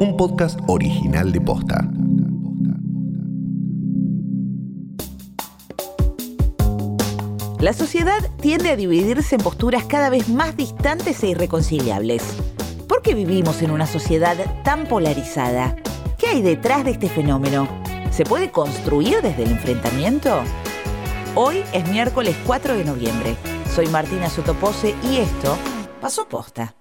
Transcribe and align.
un 0.00 0.16
podcast 0.16 0.58
original 0.66 1.30
de 1.30 1.42
Posta. 1.42 1.86
La 7.60 7.74
sociedad 7.74 8.18
tiende 8.40 8.70
a 8.70 8.76
dividirse 8.76 9.34
en 9.34 9.42
posturas 9.42 9.84
cada 9.84 10.08
vez 10.08 10.30
más 10.30 10.56
distantes 10.56 11.22
e 11.22 11.28
irreconciliables. 11.28 12.22
¿Por 12.88 13.02
qué 13.02 13.12
vivimos 13.12 13.60
en 13.60 13.72
una 13.72 13.86
sociedad 13.86 14.38
tan 14.64 14.86
polarizada? 14.86 15.76
¿Qué 16.16 16.28
hay 16.28 16.40
detrás 16.40 16.86
de 16.86 16.92
este 16.92 17.10
fenómeno? 17.10 17.68
¿Se 18.10 18.24
puede 18.24 18.50
construir 18.50 19.20
desde 19.20 19.42
el 19.42 19.50
enfrentamiento? 19.50 20.40
Hoy 21.34 21.62
es 21.74 21.86
miércoles 21.90 22.34
4 22.46 22.74
de 22.74 22.84
noviembre. 22.86 23.36
Soy 23.74 23.86
Martina 23.88 24.30
Sotopose 24.30 24.94
y 25.12 25.18
esto 25.18 25.58
pasó 26.00 26.26
posta. 26.26 26.74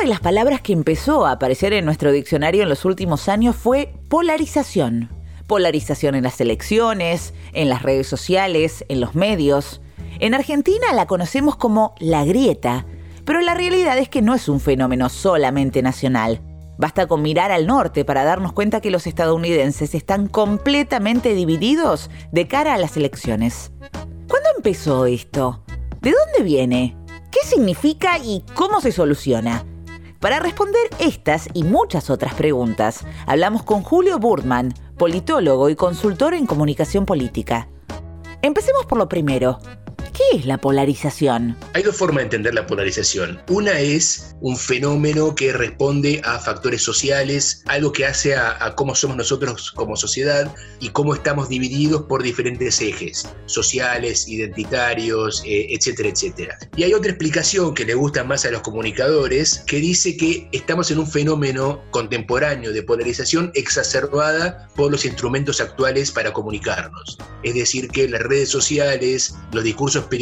De 0.00 0.06
las 0.06 0.20
palabras 0.20 0.62
que 0.62 0.72
empezó 0.72 1.26
a 1.26 1.32
aparecer 1.32 1.74
en 1.74 1.84
nuestro 1.84 2.10
diccionario 2.10 2.62
en 2.62 2.70
los 2.70 2.86
últimos 2.86 3.28
años 3.28 3.54
fue 3.54 3.92
polarización. 4.08 5.10
Polarización 5.46 6.14
en 6.14 6.22
las 6.22 6.40
elecciones, 6.40 7.34
en 7.52 7.68
las 7.68 7.82
redes 7.82 8.06
sociales, 8.06 8.82
en 8.88 9.00
los 9.00 9.14
medios. 9.14 9.82
En 10.18 10.32
Argentina 10.32 10.94
la 10.94 11.06
conocemos 11.06 11.56
como 11.56 11.94
la 11.98 12.24
grieta, 12.24 12.86
pero 13.26 13.42
la 13.42 13.52
realidad 13.52 13.98
es 13.98 14.08
que 14.08 14.22
no 14.22 14.34
es 14.34 14.48
un 14.48 14.58
fenómeno 14.58 15.10
solamente 15.10 15.82
nacional. 15.82 16.40
Basta 16.78 17.06
con 17.06 17.20
mirar 17.20 17.52
al 17.52 17.66
norte 17.66 18.06
para 18.06 18.24
darnos 18.24 18.54
cuenta 18.54 18.80
que 18.80 18.90
los 18.90 19.06
estadounidenses 19.06 19.94
están 19.94 20.28
completamente 20.28 21.34
divididos 21.34 22.10
de 22.32 22.48
cara 22.48 22.72
a 22.72 22.78
las 22.78 22.96
elecciones. 22.96 23.70
¿Cuándo 24.28 24.48
empezó 24.56 25.04
esto? 25.04 25.62
¿De 26.00 26.12
dónde 26.12 26.42
viene? 26.42 26.96
¿Qué 27.30 27.46
significa 27.46 28.16
y 28.18 28.46
cómo 28.54 28.80
se 28.80 28.92
soluciona? 28.92 29.66
Para 30.20 30.38
responder 30.38 30.82
estas 30.98 31.48
y 31.54 31.64
muchas 31.64 32.10
otras 32.10 32.34
preguntas, 32.34 33.06
hablamos 33.26 33.62
con 33.62 33.82
Julio 33.82 34.18
Burdman, 34.18 34.74
politólogo 34.98 35.70
y 35.70 35.76
consultor 35.76 36.34
en 36.34 36.44
comunicación 36.44 37.06
política. 37.06 37.68
Empecemos 38.42 38.84
por 38.84 38.98
lo 38.98 39.08
primero. 39.08 39.58
¿Qué 40.30 40.36
es 40.36 40.46
la 40.46 40.58
polarización? 40.58 41.56
Hay 41.74 41.82
dos 41.82 41.96
formas 41.96 42.18
de 42.18 42.24
entender 42.24 42.54
la 42.54 42.64
polarización. 42.64 43.40
Una 43.48 43.80
es 43.80 44.36
un 44.40 44.56
fenómeno 44.56 45.34
que 45.34 45.52
responde 45.52 46.20
a 46.24 46.38
factores 46.38 46.82
sociales, 46.82 47.64
algo 47.66 47.90
que 47.90 48.06
hace 48.06 48.36
a, 48.36 48.74
cómo 48.76 48.94
somos 48.94 49.16
nosotros 49.16 49.72
como 49.72 49.96
sociedad 49.96 50.54
y 50.78 50.90
cómo 50.90 51.14
estamos 51.14 51.48
divididos 51.48 52.02
por 52.02 52.22
diferentes 52.22 52.80
ejes, 52.80 53.28
sociales, 53.46 54.28
identitarios, 54.28 55.42
eh, 55.44 55.66
etcétera, 55.70 56.10
etcétera. 56.10 56.58
Y 56.76 56.84
hay 56.84 56.94
otra 56.94 57.10
explicación 57.10 57.74
que 57.74 57.84
le 57.84 57.94
gusta 57.94 58.22
más 58.22 58.44
a 58.44 58.52
los 58.52 58.62
comunicadores, 58.62 59.64
que 59.66 59.78
dice 59.78 60.16
que 60.16 60.48
estamos 60.52 60.92
en 60.92 61.00
un 61.00 61.08
fenómeno 61.08 61.82
contemporáneo 61.90 62.72
de 62.72 62.84
polarización 62.84 63.50
exacerbada 63.54 64.68
por 64.76 64.92
los 64.92 65.04
instrumentos 65.04 65.60
actuales 65.60 66.12
para 66.12 66.32
comunicarnos. 66.32 67.18
Es 67.42 67.54
decir, 67.54 67.88
que 67.88 68.08
las 68.08 68.22
redes 68.22 68.48
sociales, 68.48 69.34
los 69.52 69.64
discursos 69.64 70.04
periodísticos 70.04 70.19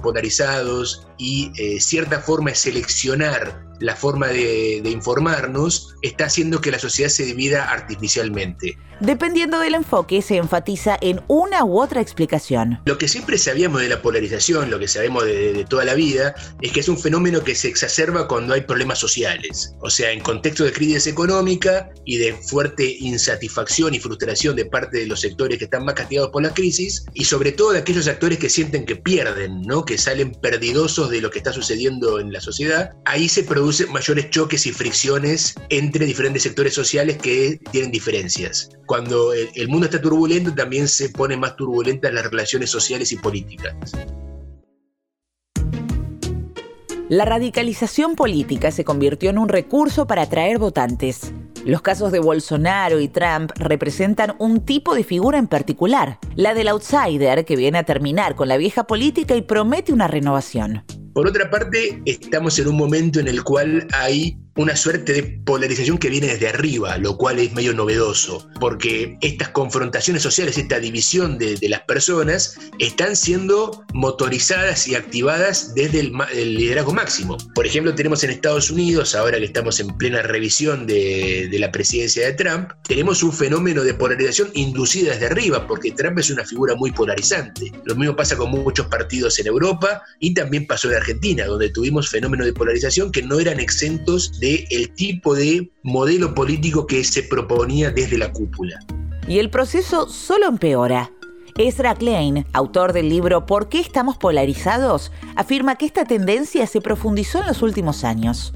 polarizados 0.00 1.06
y 1.18 1.50
eh, 1.56 1.80
cierta 1.80 2.20
forma 2.20 2.50
de 2.50 2.56
seleccionar 2.56 3.68
la 3.80 3.94
forma 3.94 4.28
de, 4.28 4.82
informarnos 4.84 5.94
está 6.02 6.26
haciendo 6.26 6.60
que 6.60 6.70
la 6.70 6.78
sociedad 6.78 7.10
se 7.10 7.24
divida 7.24 7.70
artificialmente. 7.70 8.76
Dependiendo 9.00 9.60
del 9.60 9.76
enfoque, 9.76 10.22
se 10.22 10.36
enfatiza 10.36 10.98
en 11.00 11.20
una 11.28 11.64
u 11.64 11.80
otra 11.80 12.00
explicación. 12.00 12.80
Lo 12.84 12.98
que 12.98 13.06
siempre 13.06 13.38
sabíamos 13.38 13.80
de 13.80 13.88
la 13.88 14.02
polarización, 14.02 14.70
lo 14.70 14.78
que 14.80 14.88
sabemos 14.88 15.24
de, 15.24 15.64
toda 15.68 15.84
la 15.84 15.94
vida, 15.94 16.34
es 16.60 16.72
que 16.72 16.80
es 16.80 16.88
un 16.88 16.98
fenómeno 16.98 17.44
que 17.44 17.54
se 17.54 17.68
exacerba 17.68 18.26
cuando 18.26 18.54
hay 18.54 18.62
problemas 18.62 18.98
sociales. 18.98 19.72
O 19.80 19.88
sea, 19.88 20.10
en 20.10 20.18
contexto 20.18 20.64
de 20.64 20.72
crisis 20.72 21.06
económica 21.06 21.90
y 22.04 22.16
de 22.16 22.32
fuerte 22.32 22.96
insatisfacción 22.98 23.94
y 23.94 24.00
frustración 24.00 24.56
de 24.56 24.64
parte 24.64 24.98
de 24.98 25.06
los 25.06 25.20
sectores 25.20 25.58
que 25.58 25.64
están 25.64 25.84
más 25.84 25.94
castigados 25.94 26.30
por 26.30 26.42
la 26.42 26.52
crisis, 26.52 27.04
y 27.14 27.24
sobre 27.24 27.52
todo 27.52 27.72
de 27.72 27.78
aquellos 27.78 28.08
actores 28.08 28.38
que 28.38 28.50
sienten 28.50 28.84
que 28.84 28.96
pierden, 28.96 29.62
¿no? 29.62 29.84
que 29.84 29.96
salen 29.96 30.32
perdidosos 30.32 31.08
de 31.10 31.20
lo 31.20 31.30
que 31.30 31.38
está 31.38 31.52
sucediendo 31.52 32.18
en 32.18 32.32
la 32.32 32.40
sociedad, 32.40 32.90
ahí 33.04 33.28
se 33.28 33.44
produce 33.44 33.86
mayores 33.86 34.30
choques 34.30 34.66
y 34.66 34.72
fricciones 34.72 35.54
entre 35.68 36.04
diferentes 36.04 36.42
sectores 36.42 36.74
sociales 36.74 37.18
que 37.18 37.60
tienen 37.70 37.92
diferencias. 37.92 38.70
Cuando 38.88 39.34
el 39.34 39.68
mundo 39.68 39.84
está 39.84 40.00
turbulento, 40.00 40.54
también 40.54 40.88
se 40.88 41.10
ponen 41.10 41.40
más 41.40 41.56
turbulentas 41.56 42.10
las 42.10 42.24
relaciones 42.24 42.70
sociales 42.70 43.12
y 43.12 43.16
políticas. 43.16 43.74
La 47.10 47.26
radicalización 47.26 48.16
política 48.16 48.70
se 48.70 48.84
convirtió 48.84 49.28
en 49.28 49.36
un 49.36 49.50
recurso 49.50 50.06
para 50.06 50.22
atraer 50.22 50.58
votantes. 50.58 51.34
Los 51.66 51.82
casos 51.82 52.12
de 52.12 52.20
Bolsonaro 52.20 52.98
y 52.98 53.08
Trump 53.08 53.52
representan 53.56 54.34
un 54.38 54.64
tipo 54.64 54.94
de 54.94 55.04
figura 55.04 55.36
en 55.36 55.48
particular, 55.48 56.18
la 56.34 56.54
del 56.54 56.68
outsider 56.68 57.44
que 57.44 57.56
viene 57.56 57.76
a 57.76 57.84
terminar 57.84 58.36
con 58.36 58.48
la 58.48 58.56
vieja 58.56 58.84
política 58.84 59.36
y 59.36 59.42
promete 59.42 59.92
una 59.92 60.08
renovación. 60.08 60.82
Por 61.12 61.26
otra 61.26 61.50
parte, 61.50 62.00
estamos 62.06 62.58
en 62.58 62.68
un 62.68 62.76
momento 62.76 63.20
en 63.20 63.28
el 63.28 63.42
cual 63.44 63.86
hay 63.92 64.38
una 64.58 64.74
suerte 64.74 65.12
de 65.12 65.22
polarización 65.22 65.98
que 65.98 66.10
viene 66.10 66.26
desde 66.26 66.48
arriba, 66.48 66.98
lo 66.98 67.16
cual 67.16 67.38
es 67.38 67.52
medio 67.52 67.72
novedoso, 67.72 68.48
porque 68.58 69.16
estas 69.20 69.50
confrontaciones 69.50 70.22
sociales, 70.22 70.58
esta 70.58 70.80
división 70.80 71.38
de, 71.38 71.56
las 71.68 71.82
personas, 71.82 72.58
están 72.80 73.14
siendo 73.14 73.84
motorizadas 73.94 74.88
y 74.88 74.96
activadas 74.96 75.74
desde 75.76 76.00
el, 76.00 76.54
liderazgo 76.56 76.92
máximo. 76.92 77.36
Por 77.54 77.66
ejemplo, 77.66 77.94
tenemos 77.94 78.24
en 78.24 78.30
Estados 78.30 78.68
Unidos, 78.70 79.14
ahora 79.14 79.38
que 79.38 79.44
estamos 79.44 79.78
en 79.78 79.96
plena 79.96 80.22
revisión 80.22 80.88
de, 80.88 81.48
de 81.48 81.58
la 81.60 81.70
presidencia 81.70 82.26
de 82.26 82.32
Trump, 82.32 82.70
tenemos 82.82 83.22
un 83.22 83.32
fenómeno 83.32 83.84
de 83.84 83.94
polarización 83.94 84.50
inducida 84.54 85.12
desde 85.12 85.26
arriba, 85.26 85.68
porque 85.68 85.92
Trump 85.92 86.18
es 86.18 86.30
una 86.30 86.44
figura 86.44 86.74
muy 86.74 86.90
polarizante. 86.90 87.70
Lo 87.84 87.94
mismo 87.94 88.16
pasa 88.16 88.36
con 88.36 88.50
muchos 88.50 88.86
partidos 88.86 89.38
en 89.38 89.46
Europa 89.46 90.02
y 90.18 90.34
también 90.34 90.66
pasó 90.66 90.90
en 90.90 90.96
Argentina, 90.96 91.46
donde 91.46 91.70
tuvimos 91.70 92.08
fenómenos 92.08 92.44
de 92.44 92.52
polarización 92.52 93.12
que 93.12 93.22
no 93.22 93.38
eran 93.38 93.60
exentos 93.60 94.40
de 94.40 94.47
el 94.70 94.90
tipo 94.94 95.34
de 95.34 95.70
modelo 95.82 96.34
político 96.34 96.86
que 96.86 97.04
se 97.04 97.22
proponía 97.22 97.90
desde 97.90 98.18
la 98.18 98.32
cúpula. 98.32 98.78
Y 99.26 99.38
el 99.38 99.50
proceso 99.50 100.08
solo 100.08 100.46
empeora. 100.46 101.10
Ezra 101.58 101.94
Klein, 101.94 102.46
autor 102.52 102.92
del 102.92 103.08
libro 103.08 103.44
¿Por 103.44 103.68
qué 103.68 103.80
estamos 103.80 104.16
polarizados?, 104.16 105.10
afirma 105.34 105.76
que 105.76 105.86
esta 105.86 106.04
tendencia 106.04 106.66
se 106.66 106.80
profundizó 106.80 107.40
en 107.40 107.48
los 107.48 107.62
últimos 107.62 108.04
años. 108.04 108.52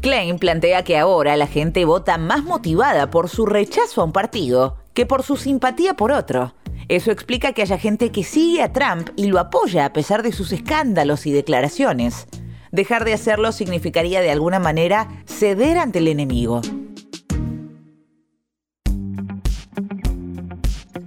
Klein 0.00 0.38
plantea 0.38 0.82
que 0.82 0.96
ahora 0.96 1.36
la 1.36 1.46
gente 1.46 1.84
vota 1.84 2.18
más 2.18 2.44
motivada 2.44 3.10
por 3.10 3.28
su 3.28 3.46
rechazo 3.46 4.00
a 4.00 4.04
un 4.04 4.12
partido 4.12 4.76
que 4.94 5.06
por 5.06 5.22
su 5.22 5.36
simpatía 5.36 5.94
por 5.94 6.10
otro. 6.10 6.54
Eso 6.88 7.10
explica 7.10 7.52
que 7.52 7.62
haya 7.62 7.78
gente 7.78 8.10
que 8.10 8.24
sigue 8.24 8.62
a 8.62 8.72
Trump 8.72 9.10
y 9.16 9.26
lo 9.26 9.38
apoya 9.38 9.84
a 9.84 9.92
pesar 9.92 10.22
de 10.22 10.32
sus 10.32 10.52
escándalos 10.52 11.26
y 11.26 11.32
declaraciones. 11.32 12.26
Dejar 12.72 13.04
de 13.04 13.14
hacerlo 13.14 13.52
significaría 13.52 14.20
de 14.20 14.30
alguna 14.30 14.58
manera 14.58 15.08
ceder 15.26 15.78
ante 15.78 15.98
el 15.98 16.08
enemigo. 16.08 16.60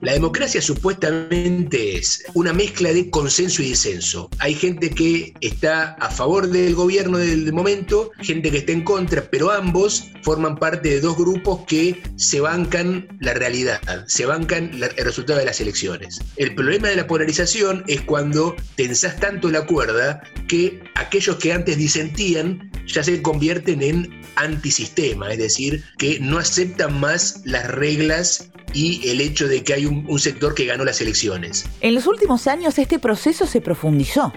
La 0.01 0.13
democracia 0.13 0.63
supuestamente 0.63 1.95
es 1.95 2.23
una 2.33 2.53
mezcla 2.53 2.91
de 2.91 3.11
consenso 3.11 3.61
y 3.61 3.67
disenso. 3.67 4.31
Hay 4.39 4.55
gente 4.55 4.89
que 4.89 5.31
está 5.41 5.91
a 5.99 6.09
favor 6.09 6.47
del 6.47 6.73
gobierno 6.73 7.19
del 7.19 7.53
momento, 7.53 8.09
gente 8.19 8.49
que 8.49 8.57
está 8.57 8.71
en 8.71 8.83
contra, 8.83 9.29
pero 9.29 9.51
ambos 9.51 10.07
forman 10.23 10.57
parte 10.57 10.89
de 10.89 11.01
dos 11.01 11.15
grupos 11.15 11.65
que 11.67 12.01
se 12.15 12.41
bancan 12.41 13.15
la 13.21 13.35
realidad, 13.35 13.79
se 14.07 14.25
bancan 14.25 14.71
el 14.73 15.05
resultado 15.05 15.37
de 15.37 15.45
las 15.45 15.61
elecciones. 15.61 16.19
El 16.35 16.55
problema 16.55 16.87
de 16.87 16.95
la 16.95 17.05
polarización 17.05 17.83
es 17.87 18.01
cuando 18.01 18.55
tensás 18.77 19.19
tanto 19.19 19.51
la 19.51 19.67
cuerda 19.67 20.23
que 20.47 20.81
aquellos 20.95 21.35
que 21.35 21.53
antes 21.53 21.77
disentían 21.77 22.71
ya 22.87 23.03
se 23.03 23.21
convierten 23.21 23.83
en 23.83 24.21
antisistema, 24.35 25.31
es 25.31 25.37
decir, 25.37 25.83
que 25.99 26.19
no 26.19 26.39
aceptan 26.39 26.99
más 26.99 27.41
las 27.45 27.69
reglas 27.69 28.51
y 28.73 29.09
el 29.09 29.21
hecho 29.21 29.47
de 29.47 29.63
que 29.63 29.73
hay 29.73 29.85
un, 29.85 30.19
sector 30.19 30.53
que 30.53 30.65
ganó 30.65 30.83
las 30.85 31.01
elecciones. 31.01 31.65
En 31.81 31.95
los 31.95 32.07
últimos 32.07 32.47
años 32.47 32.77
este 32.77 32.99
proceso 32.99 33.45
se 33.47 33.61
profundizó. 33.61 34.33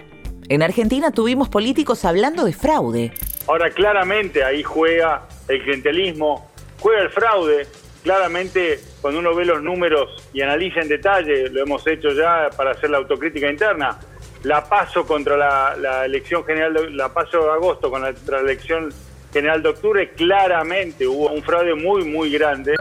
En 0.49 0.63
Argentina 0.63 1.11
tuvimos 1.11 1.49
políticos 1.49 2.05
hablando 2.05 2.45
de 2.45 2.53
fraude. 2.53 3.13
Ahora 3.47 3.71
claramente 3.71 4.43
ahí 4.43 4.63
juega 4.63 5.29
el 5.49 5.63
clientelismo, 5.63 6.51
juega 6.81 7.03
el 7.03 7.11
fraude. 7.11 7.67
Claramente 8.03 8.81
cuando 9.01 9.21
uno 9.21 9.35
ve 9.35 9.45
los 9.47 9.63
números 9.63 10.23
y 10.33 10.43
analiza 10.43 10.81
en 10.81 10.89
detalle, 10.89 11.49
lo 11.49 11.63
hemos 11.63 11.87
hecho 11.87 12.13
ya 12.13 12.51
para 12.57 12.73
hacer 12.73 12.91
la 12.91 12.99
autocrítica 12.99 13.51
interna, 13.51 13.99
la 14.43 14.65
paso 14.65 15.07
contra 15.07 15.37
la, 15.37 16.05
elección 16.05 16.45
general, 16.45 16.95
la 16.97 17.13
paso 17.13 17.43
de 17.43 17.51
agosto 17.51 17.91
con 17.91 18.03
la 18.03 18.39
elección 18.41 18.93
general 19.35 19.63
de 19.63 19.69
octubre, 19.71 20.11
claramente 20.11 21.07
hubo 21.07 21.29
un 21.31 21.43
fraude 21.43 21.75
muy, 21.75 22.05
muy 22.05 22.31
grande. 22.31 22.77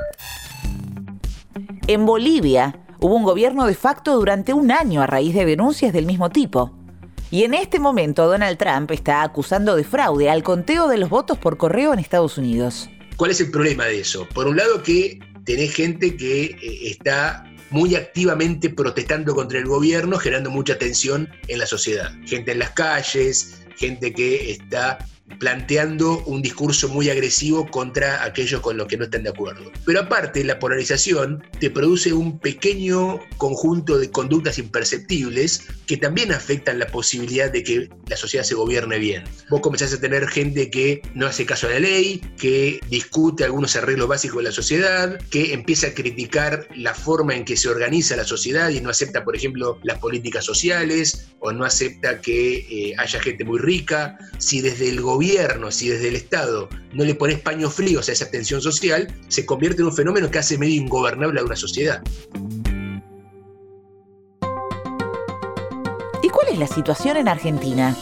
En 1.94 2.08
Bolivia 2.08 2.76
hubo 3.02 3.14
un 3.14 3.22
gobierno 3.22 3.68
de 3.68 3.76
facto 3.76 4.16
durante 4.16 4.52
un 4.52 4.72
año 4.72 5.04
a 5.04 5.06
raíz 5.06 5.36
de 5.36 5.46
denuncias 5.46 5.94
del 5.94 6.08
mismo 6.08 6.32
tipo. 6.32 6.76
Y 7.30 7.44
en 7.44 7.54
este 7.54 7.80
momento 7.80 8.26
Donald 8.26 8.58
Trump 8.58 8.90
está 8.90 9.22
acusando 9.22 9.76
de 9.76 9.84
fraude 9.84 10.28
al 10.32 10.42
conteo 10.42 10.88
de 10.88 10.98
los 10.98 11.12
votos 11.12 11.38
por 11.38 11.58
correo 11.58 11.94
en 11.94 12.00
Estados 12.00 12.40
Unidos. 12.40 12.90
¿Cuál 13.16 13.30
es 13.30 13.42
el 13.42 13.52
problema 13.52 13.86
de 13.86 14.00
eso? 14.00 14.28
Por 14.34 14.48
un 14.48 14.58
lado 14.58 14.82
que 14.82 15.20
tenés 15.46 15.76
gente 15.76 16.18
que 16.18 16.46
eh, 16.46 16.90
está 16.90 17.46
muy 17.70 17.94
activamente 17.94 18.72
protestando 18.72 19.36
contra 19.36 19.60
el 19.60 19.66
gobierno, 19.66 20.18
generando 20.18 20.50
mucha 20.50 20.80
tensión 20.80 21.30
en 21.48 21.60
la 21.60 21.68
sociedad. 21.68 22.12
Gente 22.26 22.54
en 22.54 22.58
las 22.58 22.72
calles, 22.72 23.62
gente 23.78 24.12
que 24.14 24.50
está 24.50 24.98
planteando 25.40 26.24
un 26.26 26.42
discurso 26.42 26.90
muy 26.90 27.10
agresivo 27.10 27.70
contra 27.70 28.24
aquellos 28.24 28.62
con 28.62 28.78
los 28.78 28.88
que 28.88 28.98
no 28.98 29.06
están 29.06 29.24
de 29.24 29.30
acuerdo. 29.30 29.72
Pero 29.86 30.02
aparte, 30.02 30.44
la 30.44 30.60
polarización 30.60 31.44
te 31.60 31.70
produce 31.70 32.14
un 32.14 32.40
pequeño 32.40 33.20
conjunto 33.38 33.98
de 33.98 34.12
conductas 34.12 34.58
imperceptibles 34.58 35.64
que 35.88 35.98
también 35.98 36.32
afectan 36.32 36.80
la 36.80 36.88
posibilidad 36.88 37.52
de 37.52 37.64
que 37.64 37.90
la 38.08 38.18
sociedad 38.18 38.44
se 38.44 38.56
gobierne 38.56 39.00
bien. 39.00 39.24
Vos 39.50 39.62
comenzás 39.62 39.94
a 39.94 40.00
tener 40.00 40.28
gente 40.28 40.70
que 40.70 41.02
no 41.14 41.28
hace 41.28 41.46
caso 41.46 41.68
a 41.68 41.72
la 41.72 41.80
ley, 41.80 42.22
que 42.38 42.80
discute 42.90 43.44
algunos 43.44 43.76
arreglos 43.76 44.08
básicos 44.08 44.38
de 44.38 44.44
la 44.44 44.52
sociedad, 44.52 45.20
que 45.30 45.54
empieza 45.54 45.88
a 45.88 45.94
criticar 45.94 46.68
la 46.76 46.94
forma 46.94 47.36
en 47.36 47.46
que 47.46 47.58
se 47.58 47.70
organiza 47.70 48.16
la 48.16 48.26
sociedad 48.26 48.70
y 48.70 48.82
no 48.82 48.90
acepta, 48.90 49.24
por 49.24 49.36
ejemplo, 49.36 49.80
las 49.84 50.00
políticas 50.00 50.46
sociales 50.46 51.28
o 51.40 51.52
no 51.52 51.66
acepta 51.66 52.22
que 52.22 52.58
eh, 52.70 52.96
haya 52.98 53.20
gente 53.22 53.44
muy 53.44 53.60
rica. 53.60 54.18
Si 54.38 54.62
desde 54.62 54.90
el 54.90 55.02
gobierno 55.02 55.13
si 55.72 55.90
desde 55.90 56.08
el 56.10 56.16
Estado 56.16 56.70
no 56.94 57.04
le 57.04 57.16
pones 57.16 57.40
paños 57.40 57.74
fríos 57.74 58.10
a 58.10 58.12
esa 58.12 58.30
tensión 58.30 58.62
social, 58.62 59.08
se 59.28 59.46
convierte 59.46 59.82
en 59.82 59.88
un 59.88 59.96
fenómeno 59.96 60.30
que 60.30 60.40
hace 60.40 60.58
medio 60.58 60.82
ingobernable 60.82 61.40
a 61.40 61.44
una 61.44 61.56
sociedad. 61.56 62.02
¿Y 66.22 66.30
cuál 66.30 66.48
es 66.50 66.58
la 66.58 66.68
situación 66.68 67.18
en 67.18 67.28
Argentina? 67.28 67.96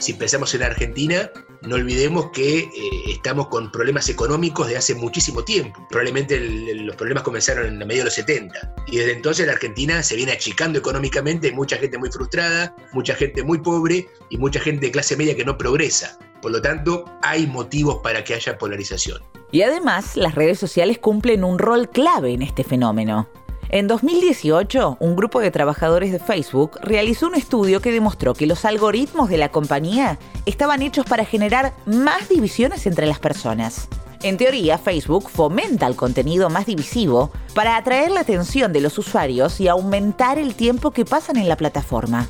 Si 0.00 0.12
pensamos 0.12 0.54
en 0.54 0.62
Argentina, 0.62 1.30
no 1.62 1.76
olvidemos 1.76 2.30
que 2.30 2.58
eh, 2.58 2.70
estamos 3.08 3.48
con 3.48 3.72
problemas 3.72 4.08
económicos 4.08 4.68
de 4.68 4.76
hace 4.76 4.94
muchísimo 4.94 5.44
tiempo. 5.44 5.86
Probablemente 5.88 6.38
los 6.38 6.94
problemas 6.96 7.22
comenzaron 7.22 7.66
en 7.66 7.78
la 7.78 7.86
medio 7.86 8.00
de 8.00 8.06
los 8.06 8.14
70. 8.14 8.74
Y 8.86 8.98
desde 8.98 9.12
entonces 9.12 9.46
la 9.46 9.52
Argentina 9.54 10.02
se 10.02 10.16
viene 10.16 10.32
achicando 10.32 10.78
económicamente, 10.78 11.52
mucha 11.52 11.76
gente 11.78 11.96
muy 11.96 12.10
frustrada, 12.10 12.74
mucha 12.92 13.14
gente 13.14 13.42
muy 13.42 13.58
pobre 13.58 14.06
y 14.28 14.36
mucha 14.36 14.60
gente 14.60 14.86
de 14.86 14.92
clase 14.92 15.16
media 15.16 15.34
que 15.34 15.44
no 15.44 15.56
progresa. 15.56 16.18
Por 16.44 16.52
lo 16.52 16.60
tanto, 16.60 17.06
hay 17.22 17.46
motivos 17.46 18.00
para 18.02 18.22
que 18.22 18.34
haya 18.34 18.58
polarización. 18.58 19.22
Y 19.50 19.62
además, 19.62 20.14
las 20.14 20.34
redes 20.34 20.58
sociales 20.58 20.98
cumplen 20.98 21.42
un 21.42 21.58
rol 21.58 21.88
clave 21.88 22.34
en 22.34 22.42
este 22.42 22.64
fenómeno. 22.64 23.28
En 23.70 23.88
2018, 23.88 24.98
un 25.00 25.16
grupo 25.16 25.40
de 25.40 25.50
trabajadores 25.50 26.12
de 26.12 26.18
Facebook 26.18 26.72
realizó 26.82 27.28
un 27.28 27.34
estudio 27.34 27.80
que 27.80 27.92
demostró 27.92 28.34
que 28.34 28.46
los 28.46 28.66
algoritmos 28.66 29.30
de 29.30 29.38
la 29.38 29.48
compañía 29.48 30.18
estaban 30.44 30.82
hechos 30.82 31.06
para 31.06 31.24
generar 31.24 31.72
más 31.86 32.28
divisiones 32.28 32.86
entre 32.86 33.06
las 33.06 33.20
personas. 33.20 33.88
En 34.22 34.36
teoría, 34.36 34.76
Facebook 34.76 35.30
fomenta 35.30 35.86
el 35.86 35.96
contenido 35.96 36.50
más 36.50 36.66
divisivo 36.66 37.30
para 37.54 37.78
atraer 37.78 38.10
la 38.10 38.20
atención 38.20 38.70
de 38.74 38.82
los 38.82 38.98
usuarios 38.98 39.62
y 39.62 39.68
aumentar 39.68 40.38
el 40.38 40.54
tiempo 40.54 40.90
que 40.90 41.06
pasan 41.06 41.38
en 41.38 41.48
la 41.48 41.56
plataforma. 41.56 42.28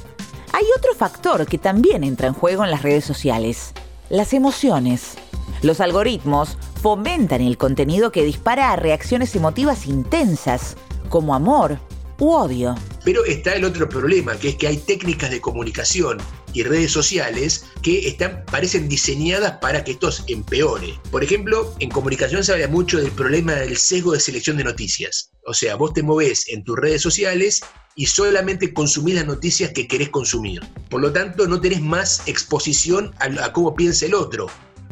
Hay 0.53 0.67
otro 0.79 0.95
factor 0.95 1.47
que 1.47 1.59
también 1.59 2.05
entra 2.05 2.29
en 2.29 2.35
juego 2.35 2.63
en 2.63 2.71
las 2.71 2.83
redes 2.83 3.05
sociales, 3.05 3.75
las 4.11 4.33
emociones. 4.33 5.15
Los 5.63 5.81
algoritmos 5.81 6.59
fomentan 6.83 7.41
el 7.41 7.57
contenido 7.57 8.13
que 8.13 8.25
dispara 8.25 8.73
a 8.73 8.77
reacciones 8.77 9.35
emotivas 9.35 9.87
intensas, 9.87 10.77
como 11.09 11.35
amor 11.35 11.79
u 12.19 12.31
odio. 12.31 12.75
Pero 13.05 13.25
está 13.25 13.55
el 13.55 13.65
otro 13.65 13.89
problema, 13.89 14.37
que 14.37 14.51
es 14.51 14.57
que 14.57 14.67
hay 14.67 14.77
técnicas 14.77 15.31
de 15.31 15.41
comunicación 15.41 16.19
y 16.53 16.63
redes 16.63 16.93
sociales 16.93 17.67
que 17.83 18.07
están, 18.07 18.45
parecen 18.47 18.89
diseñadas 18.89 19.59
para 19.61 19.83
que 19.85 19.93
esto 19.93 20.11
empeore. 20.29 20.95
Por 21.11 21.25
ejemplo, 21.25 21.75
en 21.81 21.91
comunicación 21.91 22.45
se 22.45 22.53
habla 22.53 22.69
mucho 22.69 22.99
del 22.99 23.11
problema 23.11 23.55
del 23.55 23.77
sesgo 23.77 24.13
de 24.13 24.21
selección 24.21 24.57
de 24.57 24.65
noticias. 24.65 25.31
O 25.47 25.55
sea, 25.55 25.77
vos 25.77 25.93
te 25.93 26.03
movés 26.03 26.49
en 26.49 26.63
tus 26.63 26.79
redes 26.79 27.03
sociales 27.03 27.63
y 27.97 28.07
solamente 28.07 28.73
consumís 28.73 29.15
las 29.15 29.27
noticias 29.27 29.71
que 29.73 29.87
querés 29.87 30.09
consumir. 30.09 30.61
Por 30.89 31.01
lo 31.01 31.13
tanto, 31.13 31.47
no 31.47 31.61
tenés 31.61 31.81
más 31.81 32.23
exposición 32.27 33.15
a, 33.21 33.53
cómo 33.53 33.75
piensa 33.75 34.07
el 34.07 34.15
otro. 34.15 34.47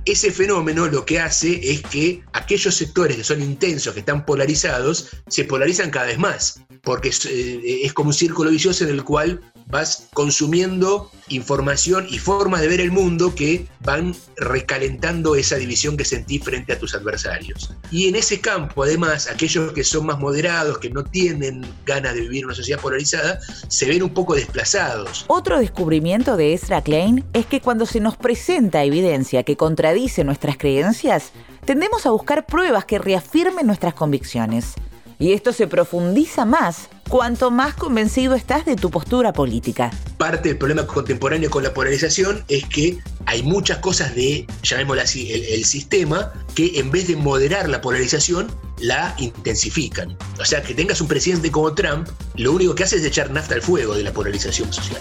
Ese 0.04 0.32
fenómeno 0.32 0.88
lo 0.88 1.04
que 1.04 1.20
hace 1.20 1.60
es 1.70 1.82
que 1.82 2.22
aquellos 2.32 2.75
sectores 2.75 3.16
que 3.16 3.25
son 3.25 3.40
intensos, 3.40 3.94
que 3.94 4.00
están 4.00 4.26
polarizados, 4.26 5.08
se 5.28 5.44
polarizan 5.44 5.90
cada 5.90 6.06
vez 6.06 6.19
más, 6.19 6.60
porque 6.82 7.10
es, 7.10 7.25
eh, 7.26 7.84
es 7.84 7.93
como 7.93 8.08
un 8.08 8.14
círculo 8.14 8.50
vicioso 8.50 8.82
en 8.84 8.90
el 8.90 9.04
cual 9.04 9.40
vas 9.73 10.09
consumiendo 10.13 11.11
información 11.29 12.07
y 12.11 12.19
formas 12.19 12.61
de 12.61 12.69
ver 12.69 12.81
el 12.81 12.93
mundo 12.93 13.35
que 13.35 13.67
van 13.81 14.15
recalentando 14.37 15.35
esa 15.35 15.57
división 15.57 15.97
que 15.97 16.05
sentís 16.05 16.45
frente 16.45 16.75
a 16.75 16.79
tus 16.79 16.95
adversarios. 16.95 17.75
Y 17.91 18.07
en 18.07 18.15
ese 18.15 18.41
campo, 18.41 18.85
además, 18.85 19.29
aquellos 19.29 19.73
que 19.73 19.83
son 19.83 20.07
más 20.07 20.19
moderados, 20.19 20.79
que 20.79 20.91
no 20.91 21.03
tienen 21.05 21.65
ganas 21.87 22.15
de 22.15 22.21
vivir 22.21 22.45
una 22.45 22.55
sociedad 22.55 22.81
polarizada, 22.81 23.41
se 23.69 23.87
ven 23.87 24.03
un 24.03 24.13
poco 24.13 24.35
desplazados. 24.35 25.25
Otro 25.29 25.59
descubrimiento 25.59 26.37
de 26.37 26.53
Ezra 26.53 26.83
Klein 26.83 27.25
es 27.33 27.47
que 27.47 27.63
cuando 27.63 27.87
se 27.87 28.01
nos 28.01 28.19
presenta 28.19 28.85
evidencia 28.85 29.43
que 29.43 29.57
contradice 29.57 30.23
nuestras 30.23 30.59
creencias, 30.59 31.33
tendemos 31.65 32.05
a 32.05 32.11
buscar 32.11 32.45
pruebas 32.45 32.85
que 32.85 32.99
reafirmen 32.99 33.67
nuestras 33.67 33.95
convicciones. 33.95 34.75
Y 35.23 35.35
esto 35.35 35.53
se 35.53 35.69
profundiza 35.69 36.45
más 36.45 36.89
cuanto 37.09 37.53
más 37.53 37.75
convencido 37.75 38.35
estás 38.35 38.65
de 38.65 38.75
tu 38.75 38.91
postura 38.91 39.33
política. 39.33 39.93
Parte 40.19 40.49
del 40.49 40.59
problema 40.59 40.85
contemporáneo 40.85 41.49
con 41.49 41.63
la 41.63 41.73
polarización 41.73 42.45
es 42.49 42.67
que 42.67 42.99
hay 43.27 43.45
muchas 43.45 43.79
cosas 43.79 44.17
de, 44.17 44.45
llamémoslo 44.65 45.01
así, 45.01 45.31
el, 45.31 45.65
sistema, 45.65 46.33
que 46.57 46.81
en 46.81 46.91
vez 46.91 47.07
de 47.07 47.15
moderar 47.15 47.69
la 47.69 47.81
polarización, 47.81 48.51
la 48.81 49.15
intensifican. 49.17 50.19
O 50.41 50.45
sea, 50.45 50.61
que 50.61 50.75
tengas 50.75 51.01
un 51.01 51.07
presidente 51.07 51.53
como 51.53 51.73
Trump, 51.73 52.09
lo 52.35 52.51
único 52.51 52.75
que 52.75 52.83
hace 52.83 52.97
es 52.97 53.05
echar 53.05 53.31
nafta 53.31 53.55
al 53.55 53.63
fuego 53.63 53.95
de 53.95 54.03
la 54.03 54.13
polarización 54.13 54.73
social. 54.73 55.01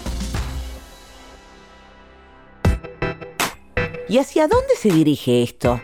¿Y 4.08 4.18
hacia 4.18 4.46
dónde 4.46 4.76
se 4.80 4.90
dirige 4.90 5.42
esto? 5.42 5.82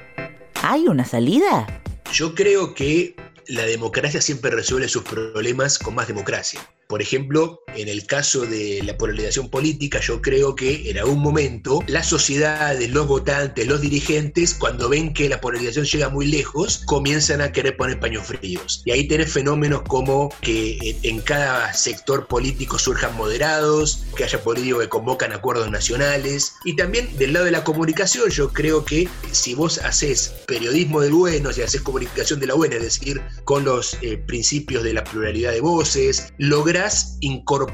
¿Hay 0.63 0.87
una 0.87 1.05
salida? 1.05 1.67
Yo 2.13 2.37
creo 2.37 2.73
que 2.73 3.17
la 3.49 3.65
democracia 3.65 4.21
siempre 4.21 4.51
resuelve 4.51 4.89
sus 4.89 5.03
problemas 5.05 5.79
con 5.79 5.95
más 5.95 6.07
democracia. 6.07 6.61
Por 6.87 7.01
ejemplo, 7.01 7.63
en 7.79 7.89
el 7.89 8.07
caso 8.07 8.45
de 8.45 8.83
la 8.85 8.97
polarización 8.97 9.49
política, 9.49 10.01
yo 10.01 10.21
creo 10.21 10.55
que 10.57 10.91
en 10.91 10.99
algún 10.99 11.21
momento 11.21 11.83
las 11.87 12.07
sociedades, 12.07 12.91
los 12.91 13.07
votantes, 13.07 13.67
los 13.67 13.81
dirigentes, 13.81 14.55
cuando 14.55 14.89
ven 14.89 15.15
que 15.15 15.29
la 15.29 15.41
polarización 15.41 15.85
llega 15.85 16.09
muy 16.09 16.27
lejos, 16.27 16.83
comienzan 16.87 17.41
a 17.41 17.53
querer 17.53 17.77
poner 17.77 18.01
paños 18.01 18.27
fríos. 18.27 18.83
Y 18.85 18.91
ahí 18.91 19.07
tenés 19.07 19.33
fenómenos 19.33 19.83
como 19.83 20.29
que 20.41 20.99
en 21.03 21.21
cada 21.21 21.73
sector 21.73 22.27
político 22.27 22.79
surjan 22.79 23.17
moderados, 23.17 24.05
que 24.17 24.25
haya 24.25 24.43
políticos 24.43 24.83
que 24.83 24.89
convocan 24.89 25.33
acuerdos 25.33 25.71
nacionales. 25.71 26.55
Y 26.65 26.75
también 26.75 27.17
del 27.17 27.33
lado 27.33 27.45
de 27.45 27.53
la 27.53 27.63
comunicación, 27.63 28.29
yo 28.31 28.53
creo 28.53 28.85
que 28.85 29.09
si 29.31 29.55
vos 29.55 29.79
haces 29.79 30.35
periodismo 30.47 31.01
del 31.01 31.13
bueno, 31.13 31.53
si 31.53 31.63
haces 31.63 31.83
comunicación 31.83 32.41
de 32.41 32.49
la 32.49 32.55
buena, 32.55 32.77
es 32.77 32.83
decir, 32.83 33.21
con 33.45 33.65
los 33.65 33.97
eh, 34.03 34.17
principios 34.17 34.83
de 34.83 34.95
la 34.95 35.05
pluralidad 35.05 35.53
de 35.53 35.61
voces, 35.61 36.33
lograr 36.39 36.89
incorporar 37.21 37.68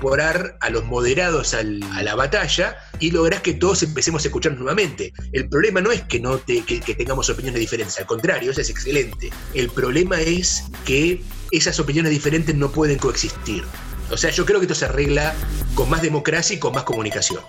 a 0.60 0.70
los 0.70 0.84
moderados 0.84 1.54
a 1.54 1.62
la 1.62 2.14
batalla 2.14 2.76
y 3.00 3.10
lográs 3.10 3.40
que 3.40 3.54
todos 3.54 3.82
empecemos 3.82 4.24
a 4.24 4.28
escucharnos 4.28 4.60
nuevamente. 4.60 5.12
El 5.32 5.48
problema 5.48 5.80
no 5.80 5.90
es 5.90 6.02
que, 6.02 6.20
no 6.20 6.40
que, 6.44 6.62
tengamos 6.96 7.30
opiniones 7.30 7.60
diferentes, 7.60 7.98
al 7.98 8.06
contrario, 8.06 8.50
eso 8.50 8.60
es 8.60 8.70
excelente. 8.70 9.30
El 9.54 9.70
problema 9.70 10.20
es 10.20 10.64
que 10.84 11.22
esas 11.50 11.78
opiniones 11.80 12.10
diferentes 12.10 12.54
no 12.54 12.70
pueden 12.70 12.98
coexistir. 12.98 13.64
O 14.10 14.16
sea, 14.16 14.30
yo 14.30 14.44
creo 14.44 14.60
que 14.60 14.66
esto 14.66 14.74
se 14.74 14.84
arregla 14.84 15.34
con 15.74 15.88
más 15.88 16.02
democracia 16.02 16.56
y 16.56 16.58
con 16.58 16.74
más 16.74 16.84
comunicación. 16.84 17.40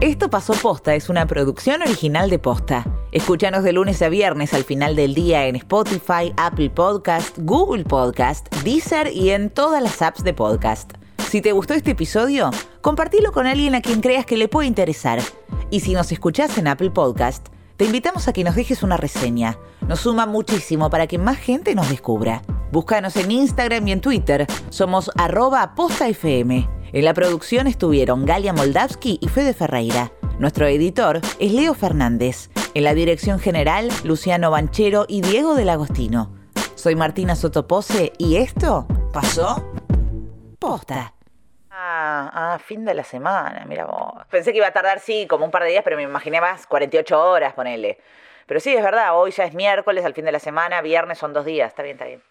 Esto 0.00 0.28
pasó 0.30 0.52
posta 0.52 0.94
es 0.94 1.08
una 1.08 1.26
producción 1.26 1.82
original 1.82 2.30
de 2.30 2.38
posta. 2.38 2.95
Escúchanos 3.12 3.62
de 3.62 3.72
lunes 3.72 4.02
a 4.02 4.08
viernes 4.08 4.52
al 4.52 4.64
final 4.64 4.96
del 4.96 5.14
día 5.14 5.46
en 5.46 5.56
Spotify, 5.56 6.32
Apple 6.36 6.70
Podcast, 6.70 7.38
Google 7.38 7.84
Podcast, 7.84 8.52
Deezer 8.64 9.12
y 9.12 9.30
en 9.30 9.48
todas 9.48 9.82
las 9.82 10.02
apps 10.02 10.24
de 10.24 10.34
podcast. 10.34 10.92
Si 11.30 11.40
te 11.40 11.52
gustó 11.52 11.74
este 11.74 11.92
episodio, 11.92 12.50
compartilo 12.80 13.32
con 13.32 13.46
alguien 13.46 13.74
a 13.74 13.80
quien 13.80 14.00
creas 14.00 14.26
que 14.26 14.36
le 14.36 14.48
puede 14.48 14.66
interesar. 14.66 15.20
Y 15.70 15.80
si 15.80 15.94
nos 15.94 16.10
escuchás 16.10 16.58
en 16.58 16.66
Apple 16.66 16.90
Podcast, 16.90 17.46
te 17.76 17.84
invitamos 17.84 18.26
a 18.26 18.32
que 18.32 18.42
nos 18.42 18.56
dejes 18.56 18.82
una 18.82 18.96
reseña. 18.96 19.56
Nos 19.86 20.00
suma 20.00 20.26
muchísimo 20.26 20.90
para 20.90 21.06
que 21.06 21.18
más 21.18 21.38
gente 21.38 21.74
nos 21.74 21.88
descubra. 21.88 22.42
Búscanos 22.72 23.16
en 23.16 23.30
Instagram 23.30 23.86
y 23.86 23.92
en 23.92 24.00
Twitter. 24.00 24.46
Somos 24.70 25.10
arroba 25.16 25.74
postafm. 25.74 26.66
En 26.92 27.04
la 27.04 27.14
producción 27.14 27.66
estuvieron 27.66 28.26
Galia 28.26 28.52
Moldavsky 28.52 29.18
y 29.20 29.28
Fede 29.28 29.54
Ferreira. 29.54 30.12
Nuestro 30.38 30.66
editor 30.66 31.20
es 31.38 31.52
Leo 31.52 31.74
Fernández. 31.74 32.50
En 32.76 32.84
la 32.84 32.92
dirección 32.92 33.40
general, 33.40 33.88
Luciano 34.04 34.50
Banchero 34.50 35.06
y 35.08 35.22
Diego 35.22 35.54
del 35.54 35.70
Agostino. 35.70 36.36
Soy 36.74 36.94
Martina 36.94 37.34
Sotopose 37.34 38.12
y 38.18 38.36
esto 38.36 38.86
pasó 39.14 39.64
posta. 40.58 41.14
Ah, 41.70 42.30
ah, 42.34 42.58
fin 42.58 42.84
de 42.84 42.92
la 42.92 43.02
semana, 43.02 43.64
mira 43.66 43.86
vos. 43.86 44.26
Pensé 44.28 44.52
que 44.52 44.58
iba 44.58 44.66
a 44.66 44.72
tardar, 44.74 45.00
sí, 45.00 45.26
como 45.26 45.46
un 45.46 45.50
par 45.50 45.62
de 45.62 45.70
días, 45.70 45.84
pero 45.84 45.96
me 45.96 46.02
imaginé 46.02 46.38
más 46.38 46.66
48 46.66 47.18
horas, 47.18 47.54
ponele. 47.54 47.98
Pero 48.44 48.60
sí, 48.60 48.76
es 48.76 48.84
verdad, 48.84 49.18
hoy 49.18 49.30
ya 49.30 49.46
es 49.46 49.54
miércoles, 49.54 50.04
al 50.04 50.12
fin 50.12 50.26
de 50.26 50.32
la 50.32 50.38
semana, 50.38 50.82
viernes 50.82 51.16
son 51.16 51.32
dos 51.32 51.46
días, 51.46 51.70
está 51.70 51.82
bien, 51.82 51.94
está 51.94 52.04
bien. 52.04 52.22